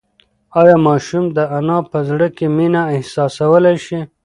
ایا 0.59 0.75
ماشوم 0.87 1.23
د 1.37 1.37
انا 1.57 1.77
په 1.91 1.99
زړه 2.09 2.27
کې 2.37 2.45
مینه 2.57 2.81
احساسولی 2.95 3.75
شي؟ 3.85 3.99